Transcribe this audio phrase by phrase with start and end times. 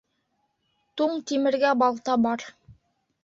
[1.01, 2.47] Туң тимергә балта бар.